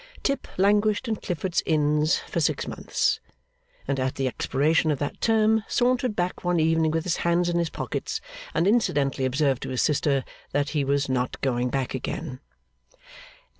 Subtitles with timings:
[0.23, 3.19] Tip languished in Clifford's Inns for six months,
[3.87, 7.59] and at the expiration of that term sauntered back one evening with his hands in
[7.59, 8.19] his pockets,
[8.55, 12.39] and incidentally observed to his sister that he was not going back again.